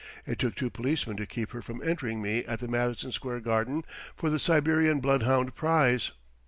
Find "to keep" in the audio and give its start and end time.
1.17-1.51